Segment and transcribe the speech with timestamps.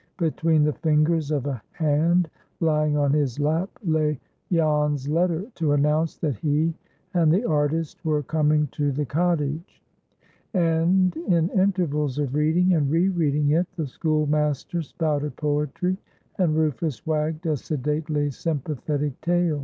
[0.17, 2.27] Between the fingers of a hand
[2.59, 4.19] lying on his lap lay
[4.51, 6.73] Jan's letter to announce that he
[7.13, 9.79] and the artist were coming to the cottage,
[10.55, 15.97] and in intervals of reading and re reading it the schoolmaster spouted poetry,
[16.39, 19.59] and Rufus wagged a sedately sympathetic tail.